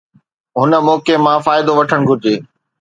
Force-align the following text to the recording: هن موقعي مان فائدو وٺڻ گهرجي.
هن 0.59 0.71
موقعي 0.87 1.17
مان 1.25 1.37
فائدو 1.45 1.71
وٺڻ 1.79 1.99
گهرجي. 2.09 2.35